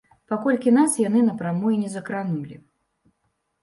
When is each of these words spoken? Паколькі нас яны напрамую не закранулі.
Паколькі 0.31 0.73
нас 0.77 0.95
яны 1.03 1.23
напрамую 1.29 1.75
не 1.85 1.89
закранулі. 1.99 2.55